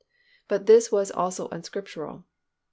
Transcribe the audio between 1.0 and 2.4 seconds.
also unscriptural.